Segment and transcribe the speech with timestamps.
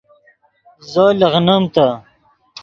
[0.91, 1.87] زو لیغنیم تے